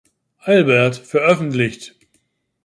Albert“ 0.45 0.95
veröffentlicht. 0.97 1.95